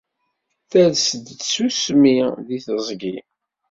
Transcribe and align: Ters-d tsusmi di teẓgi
Ters-d 0.71 1.25
tsusmi 1.39 2.19
di 2.47 2.59
teẓgi 2.65 3.17